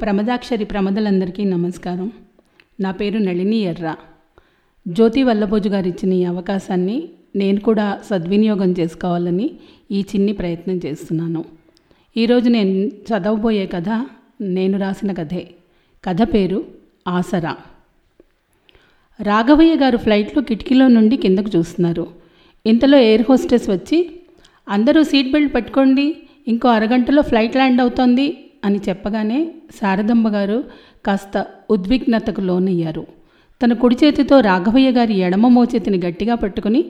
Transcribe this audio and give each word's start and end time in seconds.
ప్రమదాక్షరి 0.00 0.64
ప్రమదలందరికీ 0.64 1.44
నమస్కారం. 1.44 2.12
నా 2.80 2.90
పేరు 2.90 3.18
నళిని 3.18 3.56
ఎర్ర. 3.56 3.94
జ్యోతి 4.88 5.22
వల్లభోజు 5.22 5.68
గారు 5.68 5.88
ఇచ్చిన 5.88 6.12
ఈ 6.12 6.24
అవకాశాన్ని 6.24 7.08
నేను 7.36 7.60
కూడా 7.60 8.00
సద్వినియోగం 8.10 8.74
చేసుకోవాలని 8.80 9.50
ఈ 9.90 10.00
చిన్ని 10.00 10.32
ప్రయత్నం 10.32 10.80
చేస్తున్నాను. 10.86 11.44
ఈరోజు 12.16 12.48
నేను 12.48 12.86
చదవబోయే 12.86 13.66
కథ 13.66 13.88
నేను 14.40 14.78
రాసిన 14.78 15.12
కథే. 15.12 15.50
కథ 16.04 16.22
పేరు 16.22 16.64
ఆసరా. 17.08 17.56
రాఘవయ్య 19.22 19.74
గారు 19.74 19.96
ఫ్లైట్లో 19.96 20.42
కిటికీలో 20.42 20.88
నుండి 20.88 21.16
కిందకు 21.16 21.58
చూస్తున్నారు. 21.58 22.06
ఇంతలో 22.66 22.98
ఎయిర్ 22.98 23.22
హోస్టెస్ 23.28 23.70
వచ్చి 23.70 24.10
అందరూ 24.68 25.02
సీట్ 25.02 25.32
బెల్ట్ 25.32 25.54
పెట్టుకోండి 25.54 26.16
ఇంకో 26.48 26.68
అరగంటలో 26.68 27.22
ఫ్లైట్ 27.22 27.56
ల్యాండ్ 27.56 27.80
అవుతోంది 27.80 28.47
అని 28.64 28.80
చెప్పగానే 28.88 29.50
శారదమ్మ 29.76 30.28
గారు 30.28 30.64
కాస్త 31.06 31.46
ఉద్విగ్నతకు 31.70 32.40
లోనయ్యారు. 32.40 33.06
తన 33.62 33.72
కుడి 33.72 33.96
చేతితో 34.04 34.40
రాఘవయ్య 34.40 34.90
గారి 34.90 35.14
ఎడమ 35.14 35.48
మోచేతిని 35.48 35.98
గట్టిగా 35.98 36.34
పట్టుకుని 36.34 36.84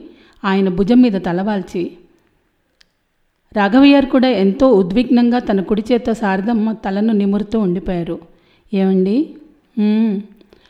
ఆయన 0.45 0.69
భుజం 0.69 1.01
మీద 1.01 1.11
తలవాల్చి 1.11 1.91
రాఘవయ్యారు 3.57 4.05
కూడా 4.05 4.27
ఎంతో 4.27 4.71
ఉద్విగ్నంగా 4.71 5.39
తన 5.39 5.61
కుడి 5.61 5.83
చేత్తో 5.91 6.13
శారదమ్మ 6.13 6.71
తలను 6.71 7.13
నిమురుతూ 7.13 7.59
ఉండిపోయారు. 7.59 8.19
ఏమండి? 8.73 9.35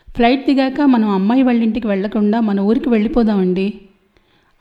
ఫ్లైట్ 0.09 0.45
దిగాక 0.45 0.81
మనం 0.81 1.09
అమ్మాయి 1.09 1.43
వాళ్ళ 1.43 1.63
ఇంటికి 1.63 1.88
వెళ్ళకుండా 1.88 2.39
మన 2.39 2.59
ఊరికి 2.59 2.89
వెళ్ళిపోదామండి. 2.89 3.73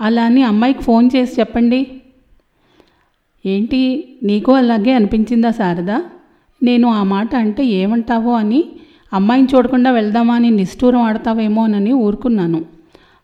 అలా 0.00 0.24
అని 0.24 0.42
అమ్మాయికి 0.42 0.82
ఫోన్ 0.82 1.10
చేసి 1.16 1.40
చెప్పండి. 1.40 2.00
ఏంటి? 3.46 4.08
నీకు 4.22 4.52
అలాగే 4.52 4.92
అనిపించిందా 4.92 5.50
శారదా? 5.50 6.04
నేను 6.62 6.88
ఆ 6.88 7.02
మాట 7.02 7.36
అంటే 7.36 7.64
ఏమంటావో 7.64 8.32
అని 8.32 8.64
అమ్మాయిని 9.12 9.48
చూడకుండా 9.54 9.90
వెళ్దామా 9.90 10.34
అని 10.34 10.50
నిష్ఠూరం 10.50 11.02
ఆడతావేమోనని 11.02 11.92
ఊరుకున్నాను. 11.92 12.64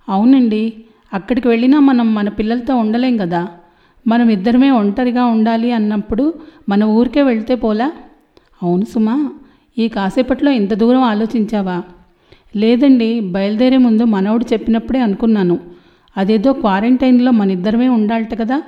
అవునండి 0.09 0.72
అక్కడికి 1.14 1.48
వెళ్ళినా 1.48 1.81
మనం 1.81 2.14
మన 2.14 2.28
పిల్లలతో 2.28 2.77
ఉండలేం 2.77 3.17
కదా. 3.17 3.48
మనం 4.06 4.28
ఇద్దరమే 4.28 4.70
ఒంటరిగా 4.70 5.25
ఉండాలి 5.25 5.72
అన్నప్పుడు 5.72 6.34
మన 6.69 6.84
ఊరికే 6.84 7.22
వెళ్తే 7.22 7.55
పోలా? 7.55 7.92
అవును 8.62 8.84
సుమా 8.84 9.31
ఈ 9.78 9.89
కాసేపట్లో 9.89 10.50
ఇంత 10.50 10.75
దూరం 10.75 11.03
ఆలోచించావా? 11.03 11.83
లేదండి 12.56 13.20
బయలుదేరే 13.20 13.77
ముందు 13.77 14.05
మనవడు 14.05 14.44
చెప్పినప్పుడే 14.53 14.98
అనుకున్నాను. 14.98 15.59
అదేదో 16.16 16.53
క్వారంటైన్లో 16.53 17.31
మన 17.31 17.50
ఇద్దరమే 17.50 17.89
ఉండాలట 17.89 18.39
కదా 18.39 18.62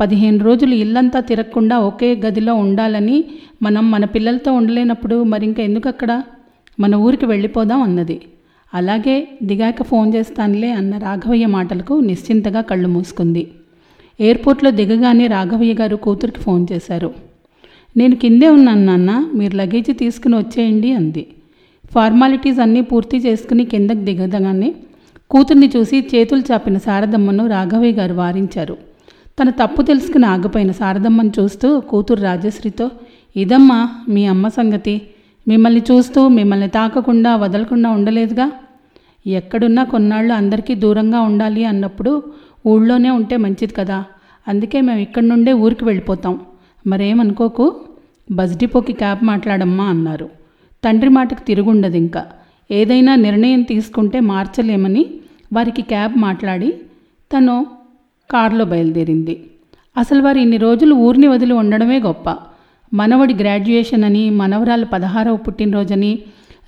పదిహేను 0.00 0.44
రోజులు 0.44 0.74
ఇల్లంతా 0.74 1.20
తిరగకుండా 1.20 1.78
ఒకే 1.78 2.14
గదిలో 2.24 2.54
ఉండాలని 2.54 3.24
మనం 3.62 3.90
మన 3.90 4.04
పిల్లలతో 4.04 4.52
ఉండలేనప్పుడు 4.52 5.22
మరి 5.22 5.44
ఇంకా 5.46 5.62
ఎందుకు 5.62 5.88
అక్కడ 5.88 6.12
మన 6.80 6.94
ఊరికి 7.06 7.26
వెళ్ళిపోదాం 7.26 7.82
అన్నది. 7.82 8.18
అలాగే 8.72 9.28
దిగాక 9.42 9.82
ఫోన్ 9.82 10.14
చేస్తానులే 10.14 10.70
అన్న 10.70 10.98
రాఘవయ్య 10.98 11.46
మాటలకు 11.46 11.94
నిశ్చింతగా 12.00 12.60
కళ్ళు 12.60 12.88
మూసుకుంది. 12.88 13.42
ఎయిర్పోర్ట్లో 14.20 14.70
దిగగానే 14.70 15.26
రాఘవయ్య 15.26 15.74
గారు 15.80 15.96
కూతురికి 15.96 16.40
ఫోన్ 16.40 16.66
చేశారు. 16.72 17.10
నేను 17.96 18.14
కిందే 18.16 18.48
ఉన్నాను 18.48 18.84
నాన్న 18.84 19.10
మీరు 19.34 19.56
లగేజ్ 19.56 19.98
తీసుకుని 19.98 20.36
వచ్చేయండి 20.36 20.92
అంది. 20.92 21.24
ఫార్మాలిటీస్ 21.94 22.60
అన్నీ 22.64 22.80
పూర్తి 22.80 23.18
చేసుకుని 23.18 23.64
కిందకు 23.64 24.02
దిగదగానే 24.08 24.70
కూతుర్ని 25.30 25.70
చూసి 25.76 25.96
చేతులు 26.14 26.42
చాపిన 26.52 26.78
శారదమ్మను 26.78 27.46
రాఘవయ్య 27.46 27.92
గారు 27.92 28.14
వారించారు. 28.14 28.76
తన 29.38 29.50
తప్పు 29.50 29.82
తెలుసుకుని 29.82 30.26
ఆగిపోయిన 30.26 30.70
శారదమ్మను 30.70 31.32
చూస్తూ 31.38 31.80
కూతురు 31.80 32.20
రాజశ్రీతో 32.20 32.90
ఇదమ్మా 33.36 33.88
మీ 34.08 34.26
అమ్మ 34.26 34.48
సంగతి. 34.48 35.02
మిమ్మల్ని 35.48 35.82
చూస్తూ 35.90 36.28
మిమ్మల్ని 36.28 36.68
తాకకుండా 36.68 37.36
వదలకుండా 37.36 37.90
ఉండలేదుగా? 37.90 38.52
ఎక్కడున్నా 39.26 39.84
కొన్నాళ్ళు 39.84 40.34
అందరికీ 40.34 40.74
దూరంగా 40.74 41.20
ఉండాలి 41.20 41.64
అన్నప్పుడు 41.64 42.22
ఊళ్ళోనే 42.66 43.10
ఉంటే 43.10 43.36
మంచిది 43.36 43.74
కదా. 43.74 44.04
అందుకే 44.48 44.80
మేము 44.80 44.98
ఇక్కడి 44.98 45.28
నుండే 45.28 45.52
ఊరికి 45.52 45.84
వెళ్ళిపోతాం. 45.84 46.40
మరేమనుకోకు? 46.86 47.76
బస్ 48.32 48.56
డిపోకి 48.58 48.92
క్యాబ్ 48.92 49.24
మాట్లాడమ్మా 49.24 49.84
అన్నారు. 49.84 50.28
తండ్రి 50.84 51.10
మాటకు 51.10 51.46
తిరుగుండదు 51.46 51.96
ఇంకా 51.96 52.26
ఏదైనా 52.70 53.14
నిర్ణయం 53.14 53.62
తీసుకుంటే 53.62 54.20
మార్చలేమని 54.20 55.06
వారికి 55.52 55.82
క్యాబ్ 55.82 56.18
మాట్లాడి 56.18 56.74
తను 57.36 57.66
కారులో 58.30 58.64
బయలుదేరింది. 58.64 59.44
అసలు 59.96 60.22
వారు 60.22 60.38
ఇన్ని 60.38 60.56
రోజులు 60.56 60.94
ఊరిని 60.94 61.26
వదిలి 61.26 61.52
ఉండడమే 61.52 61.98
గొప్ప. 61.98 62.36
మనవడి 62.94 63.34
గ్రాడ్యుయేషన్ 63.34 64.04
అని 64.04 64.30
మనవరాలు 64.30 64.84
పదహారవ 64.84 65.36
పుట్టినరోజని 65.36 66.18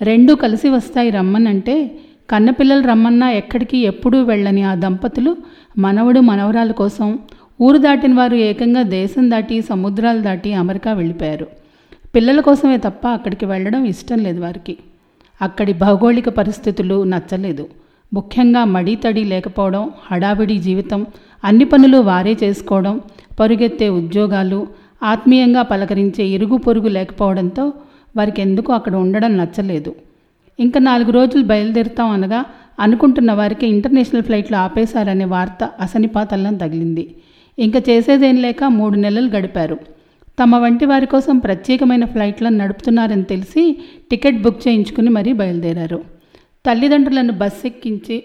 రెండూ 0.03 0.35
కలిసి 0.35 0.69
వస్తాయి 0.69 1.11
రమ్మనంటే 1.11 1.99
కన్నపిల్లలు 2.31 2.87
రమ్మన్నా 2.87 3.31
ఎక్కడికి 3.31 3.79
ఎప్పుడూ 3.79 4.23
వెళ్ళని 4.23 4.63
ఆ 4.63 4.75
దంపతులు 4.75 5.37
మనవడు 5.79 6.21
మనవరాల 6.21 6.73
కోసం 6.73 7.19
ఊరు 7.61 7.79
దాటిన 7.79 8.15
వారు 8.15 8.35
ఏకంగా 8.35 8.83
దేశం 8.83 9.31
దాటి 9.31 9.63
సముద్రాలు 9.63 10.21
దాటి 10.21 10.55
అమెరికా 10.55 10.93
వెళ్ళిపోయారు. 10.93 11.47
పిల్లల 12.15 12.41
కోసమే 12.41 12.77
తప్ప 12.77 13.09
అక్కడికి 13.09 13.47
వెళ్ళడం 13.47 13.85
ఇష్టం 13.85 14.19
లేదు 14.19 14.41
వారికి. 14.41 14.77
అక్కడి 15.43 15.73
భౌగోళిక 15.73 16.29
పరిస్థితులు 16.29 17.05
నచ్చలేదు. 17.05 17.69
ముఖ్యంగా 18.15 18.65
మడి 18.65 18.95
తడి 18.95 19.25
లేకపోవడం 19.25 19.91
హడావిడి 20.13 20.59
జీవితం 20.59 21.07
అన్ని 21.45 21.65
పనులు 21.65 21.99
వారే 21.99 22.37
చేసుకోవడం 22.43 23.01
పరుగెత్తే 23.41 23.89
ఉద్యోగాలు 23.89 24.67
ఆత్మీయంగా 25.03 25.63
పలకరించే 25.63 26.25
ఇరుగు 26.29 26.57
పొరుగు 26.57 26.89
లేకపోవడంతో 26.89 27.73
వారికి 28.17 28.41
ఎందుకు 28.43 28.73
అక్కడ 28.73 28.95
ఉండడం 28.95 29.37
నచ్చలేదు. 29.37 29.95
ఇంకా 30.59 30.81
నాలుగు 30.81 31.11
రోజులు 31.11 31.45
బయలుదేరుతాం 31.45 32.11
అనగా 32.11 32.41
అనుకుంటున్న 32.81 33.33
వారికి 33.33 33.67
ఇంటర్నేషనల్ 33.67 34.23
ఫ్లైట్లు 34.23 34.57
ఆపేశారనే 34.57 35.25
వార్త 35.25 35.71
అసనిపాతల్లం 35.81 36.55
తగిలింది. 36.57 37.05
ఇంకా 37.59 37.83
చేసేదేం 37.89 38.37
లేక 38.37 38.65
మూడు 38.65 38.97
నెలలు 38.97 39.31
గడిపారు. 39.37 39.79
తమ 40.41 40.57
వంటి 40.57 40.85
వారి 40.85 41.07
కోసం 41.07 41.39
ప్రత్యేకమైన 41.39 42.05
ఫ్లైట్లను 42.05 42.57
నడుపుతున్నారని 42.57 43.23
తెలిసి 43.23 43.77
టికెట్ 44.11 44.43
బుక్ 44.43 44.69
చేయించుకుని 44.69 45.11
మరీ 45.11 45.33
బయలుదేరారు. 45.33 45.99
తల్లిదండ్రులను 46.67 47.33
బస్సు 47.33 47.67
ఎక్కించి 47.67 48.17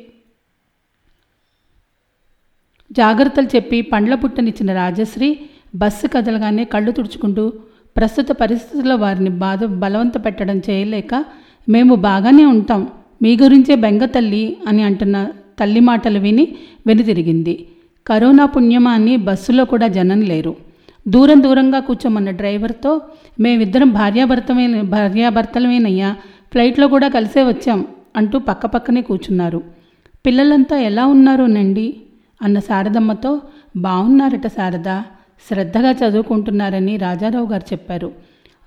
జాగ్రత్తలు 2.97 3.47
చెప్పి 3.55 3.81
పండ్ల 3.81 4.15
పుట్టనిచ్చిన 4.15 4.73
రాజశ్రీ 4.73 5.39
బస్సు 5.75 6.07
కదలగానే 6.07 6.63
కళ్ళు 6.63 6.91
తుడుచుకుంటూ 6.91 7.53
ప్రస్తుత 7.97 8.27
పరిస్థితుల్లో 8.31 8.95
వారిని 8.95 9.29
బాధ 9.29 9.65
బలవంత 9.65 10.25
పెట్టడం 10.25 10.61
చేయలేక 10.69 11.25
మేము 11.69 11.95
బాగానే 11.95 12.45
ఉంటాం. 12.45 12.87
మీ 13.21 13.37
గురించే 13.41 13.75
బెంగ 13.75 14.05
తల్లి 14.05 14.57
అని 14.67 14.83
అంటున్న 14.83 15.27
తల్లి 15.59 15.79
మాటలు 15.79 16.19
విని 16.19 16.55
వెనుతిరిగింది 16.87 17.65
కరోనా 18.07 18.45
పుణ్యమా 18.45 18.91
అని 18.91 19.17
బస్సులో 19.17 19.65
కూడా 19.65 19.87
జనం 19.87 20.21
లేరు. 20.21 20.55
దూరం 21.07 21.43
దూరంగా 21.43 21.79
కూర్చోమన్న 21.79 22.31
డ్రైవర్తో 22.31 23.01
మేమిద్దరం 23.39 23.89
భార్యాభర్తమే 23.89 24.81
భార్యాభర్తలమేనయ్యా. 24.81 26.15
ఫ్లైట్లో 26.51 26.87
కూడా 26.87 27.07
కలిసే 27.07 27.43
వచ్చాం 27.43 27.85
అంటూ 28.15 28.39
పక్కపక్కనే 28.39 29.01
కూర్చున్నారు. 29.01 29.63
పిల్లలంతా 30.25 30.77
ఎలా 30.77 31.05
ఉన్నారోనండి 31.05 31.95
అన్న 32.41 32.59
శారదమ్మతో 32.59 33.41
బాగున్నారట 33.77 34.47
శారద 34.47 35.01
శ్రద్ధగా 35.49 35.91
చదువుకుంటున్నారని 35.91 36.97
రాజారావు 36.97 37.45
గారు 37.45 37.63
చెప్పారు. 37.73 38.11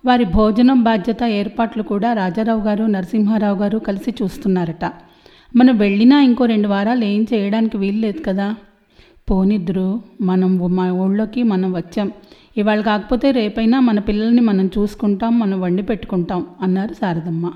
వారి 0.06 0.24
భోజనం 0.24 0.82
బాధ్యత 0.82 1.22
ఏర్పాట్లు 1.22 1.82
కూడా 1.82 2.12
రాజారావు 2.12 2.60
గారు 2.60 2.84
నరసింహారావు 2.84 3.58
గారు 3.58 3.78
కలిసి 3.78 4.14
చూస్తున్నారట. 4.22 4.92
మనం 5.56 5.78
వెళ్ళినా 5.78 6.20
ఇంకో 6.20 6.44
రెండు 6.44 6.68
వారాలు 6.68 7.04
ఏం 7.04 7.26
చేయడానికి 7.34 7.76
వీలు 7.76 7.98
లేదు 7.98 8.22
కదా. 8.26 8.56
పోనిద్దరు 9.30 10.02
మనం 10.20 10.76
మా 10.76 10.90
ఊళ్ళోకి 10.90 11.42
మనం 11.42 11.76
వచ్చాం. 11.76 12.12
ఇవాళ 12.56 12.80
కాకపోతే 12.80 13.30
రేపైనా 13.30 13.80
మన 13.80 13.98
పిల్లల్ని 13.98 14.40
మనం 14.40 14.70
చూసుకుంటాం 14.78 15.38
మనం 15.38 15.60
వండి 15.60 15.82
పెట్టుకుంటాం 15.82 16.46
అన్నారు 16.62 16.94
శారదమ్మ. 16.94 17.52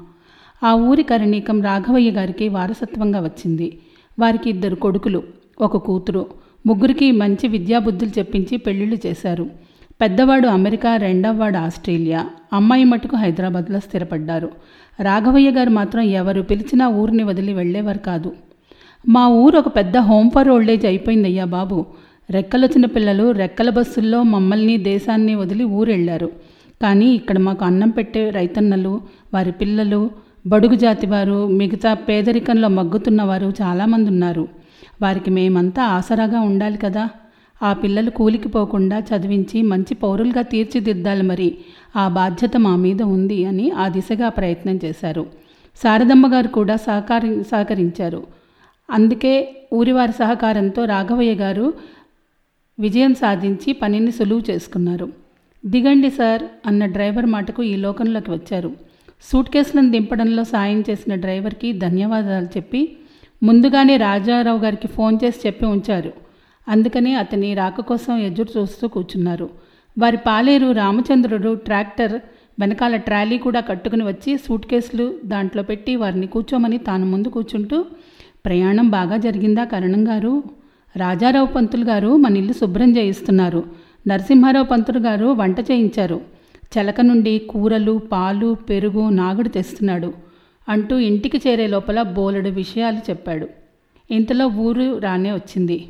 ఆ 0.64 0.72
ఊరి 0.72 1.02
కరణీకం 1.02 1.62
రాఘవయ్య 1.62 2.10
గారికి 2.10 2.48
వారసత్వంగా 2.48 3.20
వచ్చింది. 3.20 3.78
వారికి 4.18 4.50
ఇద్దరు 4.50 4.74
కొడుకులు 4.74 5.22
ఒక 5.60 5.76
కూతురు. 5.76 6.26
ముగ్గురికి 6.66 7.12
మంచి 7.12 7.48
విద్యాబుద్ధులు 7.48 8.10
చెప్పించి 8.18 8.56
పెళ్ళిళ్ళు 8.56 8.98
చేశారు. 9.06 9.50
పెద్దవాడు 10.00 10.48
అమెరికా 10.48 10.96
రెండవవాడు 10.96 11.56
ఆస్ట్రేలియా. 11.56 12.26
అమ్మాయి 12.52 12.84
మటుకు 12.84 13.16
హైదరాబాద్లో 13.16 13.80
స్థిరపడ్డారు. 13.80 14.50
రాఘవయ్య 15.00 15.50
గారు 15.50 15.70
మాత్రం 15.70 16.02
ఎవరు 16.02 16.42
పిలిచినా 16.42 16.88
ఊరిని 16.88 17.22
వదిలి 17.22 17.52
వెళ్ళేవారు 17.52 17.98
కాదు. 17.98 18.32
మా 19.08 19.28
ఊరు 19.28 19.58
ఒక 19.58 19.76
పెద్ద 19.76 19.96
హోమ్ 19.96 20.30
ఫర్ 20.30 20.48
ఓల్డేజ్ 20.48 20.86
అయిపోయిందయ్యా 20.86 21.44
బాబు. 21.44 21.86
రెక్కలొచ్చిన 22.30 22.86
పిల్లలు 22.86 23.30
రెక్కల 23.30 23.70
బస్సుల్లో 23.70 24.22
మమ్మల్ని 24.22 24.78
దేశాన్ని 24.78 25.34
వదిలి 25.34 25.64
ఊరెళ్ళారు. 25.64 26.30
కానీ 26.82 27.06
ఇక్కడ 27.06 27.38
మాకు 27.38 27.64
అన్నం 27.64 27.90
పెట్టే 27.90 28.30
రైతన్నలు 28.30 29.00
వారి 29.34 29.52
పిల్లలు 29.52 30.10
బడుగు 30.46 30.74
జాతి 30.74 31.06
వారు 31.06 31.46
మిగతా 31.46 31.94
పేదరికంలో 31.94 32.68
మగ్గుతున్న 32.68 33.22
వారు 33.22 33.52
చాలామంది 33.62 34.10
ఉన్నారు 34.10 34.48
వారికి 35.02 35.30
మేమంతా 35.30 35.82
ఆసరాగా 35.84 36.40
ఉండాలి 36.40 36.78
కదా. 36.78 37.08
ఆ 37.62 37.72
పిల్లలు 37.72 38.10
కూలికి 38.10 38.48
పోకుండా 38.48 38.98
చదివించి 38.98 39.62
మంచి 39.62 39.94
పౌరులుగా 39.94 40.42
తీర్చిదిద్దాలి 40.42 41.22
మరి. 41.22 41.58
ఆ 41.96 42.08
బాధ్యత 42.08 42.56
మా 42.56 42.76
మీద 42.76 43.02
ఉంది 43.02 43.44
అని 43.44 43.70
ఆ 43.70 43.88
దిశగా 43.88 44.28
ప్రయత్నం 44.28 44.80
చేశారు. 44.84 45.26
శారదమ్మ 45.82 46.34
గారు 46.34 46.48
కూడా 46.48 46.76
సహకారి 46.76 47.44
సహకరించారు. 47.44 48.26
అందుకే 48.90 49.54
ఊరివారి 49.72 50.12
సహకారంతో 50.12 50.84
రాఘవయ్య 50.84 51.34
గారు 51.34 51.74
విజయం 52.80 53.14
సాధించి 53.14 53.72
పనిని 53.72 54.12
సులువు 54.12 54.42
చేసుకున్నారు. 54.50 55.08
దిగండి 55.66 56.10
సార్ 56.10 56.42
అన్న 56.66 56.86
డ్రైవర్ 56.86 57.26
మాటకు 57.26 57.62
ఈ 57.62 57.76
లోకంలోకి 57.76 58.30
వచ్చారు. 58.30 58.72
సూట్ 59.32 59.50
కేసులను 59.50 59.90
దింపడంలో 59.90 60.44
సాయం 60.44 60.84
చేసిన 60.90 61.14
డ్రైవర్కి 61.14 61.72
ధన్యవాదాలు 61.72 62.46
చెప్పి 62.46 62.96
ముందుగానే 63.42 63.96
రాజారావు 63.96 64.58
గారికి 64.58 64.88
ఫోన్ 64.88 65.18
చేసి 65.24 65.40
చెప్పి 65.46 65.66
ఉంచారు. 65.66 66.12
అందుకని 66.68 67.14
అతని 67.14 67.54
రాక 67.54 67.80
కోసం 67.80 68.18
ఎదురు 68.18 68.60
చూస్తూ 68.60 68.88
కూర్చున్నారు. 68.88 69.50
వారి 69.98 70.16
పాలేరు 70.16 70.72
రామచంద్రుడు 70.72 71.54
ట్రాక్టర్ 71.54 72.20
వెనకాల 72.60 72.96
ట్రాలీ 72.96 73.38
కూడా 73.38 73.60
కట్టుకుని 73.60 74.04
వచ్చి 74.04 74.36
సూట్ 74.36 74.66
కేసులు 74.66 75.14
దాంట్లో 75.24 75.62
పెట్టి 75.62 75.96
వారిని 75.96 76.26
కూర్చోమని 76.26 76.78
తాను 76.78 77.06
ముందు 77.06 77.28
కూర్చుంటూ 77.28 77.84
ప్రయాణం 78.44 78.90
బాగా 78.90 79.16
జరిగిందా 79.16 79.64
కరణం 79.64 80.08
గారు? 80.08 80.42
రాజారావు 80.96 81.46
పంతులు 81.46 81.84
గారు 81.84 82.16
మన 82.16 82.36
ఇల్లు 82.36 82.52
శుభ్రం 82.52 82.96
చేయిస్తున్నారు. 82.96 83.64
నరసింహారావు 84.08 84.66
పంతులు 84.66 84.98
గారు 84.98 85.26
వంట 85.26 85.60
చేయించారు. 85.60 86.20
చెలక 86.78 87.00
నుండి 87.00 87.38
కూరలు 87.38 88.00
పాలు 88.12 88.54
పెరుగు 88.54 89.08
నాగుడు 89.08 89.48
తెస్తున్నాడు. 89.48 90.31
అంటూ 90.68 90.98
ఇంటికి 90.98 91.42
చేరే 91.48 91.66
లోపల 91.66 92.02
బోలెడు 92.02 92.48
విషయాలు 92.48 92.98
చెప్పాడు. 93.10 93.48
ఇంతలో 94.10 94.46
ఊరు 94.46 94.98
రానే 94.98 95.32
వచ్చింది. 95.32 95.88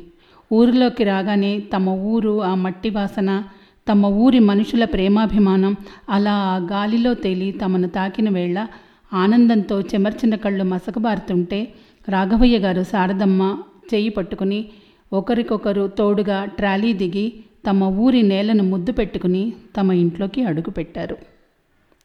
ఊరిలోకి 0.53 1.03
రాగానే 1.03 1.59
తమ 1.59 1.89
ఊరు 1.89 2.41
ఆ 2.41 2.55
మట్టి 2.55 2.89
వాసన 2.89 3.43
తమ 3.87 4.05
ఊరి 4.05 4.39
మనుషుల 4.39 4.85
ప్రేమాభిమానం 4.85 5.75
అలా 6.09 6.31
ఆ 6.31 6.57
గాలిలో 6.71 7.13
తేలి 7.13 7.51
తమను 7.51 7.89
తాకిన 7.89 8.29
వేళ 8.29 8.67
ఆనందంతో 9.13 9.81
చెమర్చిన 9.81 10.35
కళ్ళు 10.35 10.63
మసకబారుతుంటే 10.63 11.73
రాఘవయ్య 12.09 12.57
గారు 12.59 12.83
శారదమ్మ 12.83 13.57
చెయ్యి 13.93 14.09
పట్టుకుని 14.09 14.65
ఒకరికొకరు 15.13 15.87
తోడుగా 15.87 16.45
ట్రాలీ 16.45 16.93
దిగి 16.93 17.33
తమ 17.67 17.83
ఊరి 17.83 18.21
నేలను 18.21 18.63
ముద్దు 18.63 18.91
పెట్టుకుని 18.91 19.53
తమ 19.77 19.91
ఇంట్లోకి 19.91 20.43
అడుగుపెట్టారు 20.43 21.17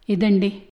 ఇదండి 0.09 0.51